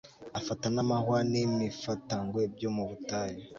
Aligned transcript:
afata 0.39 0.65
n'amahwa 0.75 1.17
n'imifatangwe 1.31 2.41
byo 2.55 2.69
mu 2.75 2.83
butayu 2.89 3.41